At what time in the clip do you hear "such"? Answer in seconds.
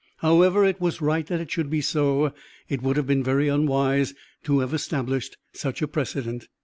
5.53-5.79